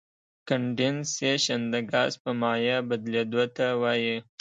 کنډېنسیشن 0.47 1.61
د 1.73 1.75
ګاز 1.91 2.11
په 2.23 2.31
مایع 2.41 2.77
بدلیدو 2.89 3.43
ته 3.55 3.65
وایي. 3.81 4.15